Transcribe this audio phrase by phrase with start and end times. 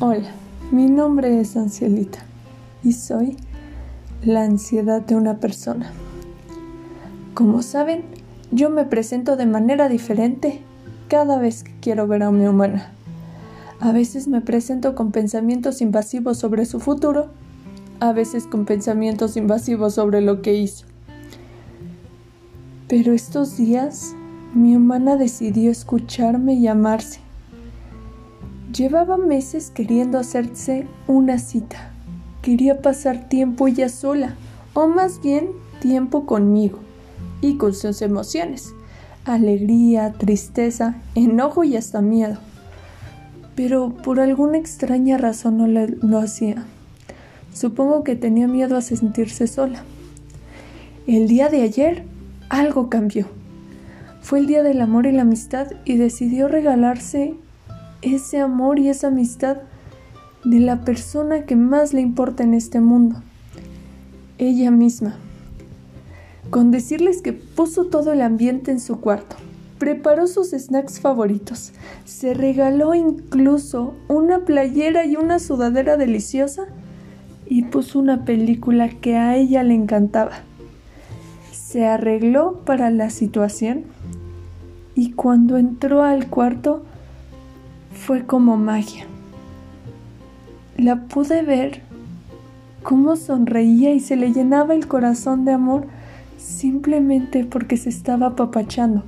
[0.00, 0.30] Hola,
[0.70, 2.20] mi nombre es Ansielita
[2.84, 3.36] y soy
[4.22, 5.90] la ansiedad de una persona.
[7.34, 8.04] Como saben,
[8.52, 10.60] yo me presento de manera diferente
[11.08, 12.92] cada vez que quiero ver a mi humana.
[13.80, 17.30] A veces me presento con pensamientos invasivos sobre su futuro,
[17.98, 20.86] a veces con pensamientos invasivos sobre lo que hizo.
[22.86, 24.14] Pero estos días
[24.54, 27.18] mi humana decidió escucharme y amarse
[28.72, 31.90] Llevaba meses queriendo hacerse una cita.
[32.42, 34.34] Quería pasar tiempo ella sola,
[34.74, 35.48] o más bien
[35.80, 36.78] tiempo conmigo
[37.40, 38.74] y con sus emociones.
[39.24, 42.36] Alegría, tristeza, enojo y hasta miedo.
[43.54, 46.64] Pero por alguna extraña razón no lo hacía.
[47.54, 49.82] Supongo que tenía miedo a sentirse sola.
[51.06, 52.04] El día de ayer
[52.50, 53.26] algo cambió.
[54.20, 57.34] Fue el día del amor y la amistad y decidió regalarse
[58.02, 59.58] ese amor y esa amistad
[60.44, 63.22] de la persona que más le importa en este mundo,
[64.38, 65.16] ella misma.
[66.50, 69.36] Con decirles que puso todo el ambiente en su cuarto,
[69.78, 71.72] preparó sus snacks favoritos,
[72.04, 76.66] se regaló incluso una playera y una sudadera deliciosa.
[77.50, 80.32] Y puso una película que a ella le encantaba.
[81.50, 83.84] Se arregló para la situación.
[84.94, 86.84] Y cuando entró al cuarto
[88.08, 89.04] fue como magia.
[90.78, 91.82] La pude ver
[92.82, 95.86] cómo sonreía y se le llenaba el corazón de amor
[96.38, 99.02] simplemente porque se estaba apapachando.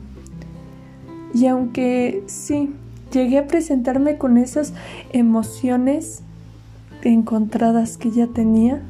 [1.33, 2.75] Y aunque sí,
[3.11, 4.75] llegué a presentarme con esas
[5.15, 6.21] emociones
[7.01, 8.83] encontradas que ella tenía,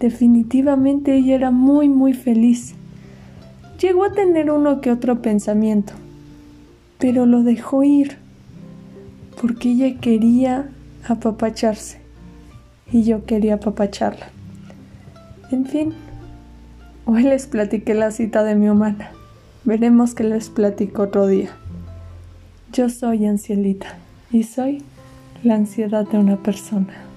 [0.00, 2.74] definitivamente ella era muy muy feliz.
[3.80, 5.92] Llegó a tener uno que otro pensamiento,
[6.98, 8.19] pero lo dejó ir
[9.40, 10.68] porque ella quería
[11.08, 11.98] apapacharse
[12.92, 14.26] y yo quería apapacharla.
[15.50, 15.94] En fin,
[17.06, 19.12] hoy les platiqué la cita de mi humana.
[19.64, 21.50] Veremos que les platico otro día.
[22.72, 23.96] Yo soy Ancielita
[24.30, 24.82] y soy
[25.42, 27.09] la ansiedad de una persona.